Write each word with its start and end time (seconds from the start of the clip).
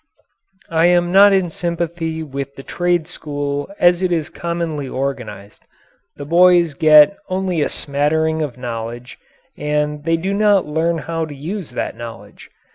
I 0.71 0.87
am 0.87 1.11
not 1.11 1.31
in 1.31 1.51
sympathy 1.51 2.23
with 2.23 2.55
the 2.55 2.63
trade 2.63 3.05
school 3.07 3.69
as 3.79 4.01
it 4.01 4.11
is 4.11 4.29
commonly 4.31 4.87
organized 4.89 5.63
the 6.15 6.25
boys 6.25 6.73
get 6.73 7.15
only 7.29 7.61
a 7.61 7.69
smattering 7.69 8.41
of 8.41 8.57
knowledge 8.57 9.19
and 9.55 10.03
they 10.03 10.17
do 10.17 10.33
not 10.33 10.65
learn 10.65 10.97
how 11.05 11.25
to 11.25 11.35
use 11.35 11.69
that 11.77 11.95
knowledge. 11.95 12.49